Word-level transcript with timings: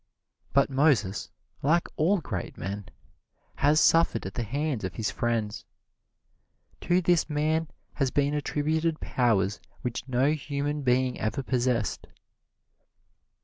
But 0.51 0.71
Moses, 0.71 1.29
like 1.61 1.87
all 1.95 2.17
great 2.21 2.57
men, 2.57 2.85
has 3.57 3.79
suffered 3.79 4.25
at 4.25 4.33
the 4.33 4.41
hands 4.41 4.83
of 4.83 4.95
his 4.95 5.11
friends. 5.11 5.63
To 6.79 7.01
this 7.03 7.29
man 7.29 7.67
has 7.93 8.09
been 8.09 8.33
attributed 8.33 8.99
powers 8.99 9.59
which 9.83 10.07
no 10.07 10.31
human 10.31 10.81
being 10.81 11.19
ever 11.19 11.43
possessed. 11.43 12.07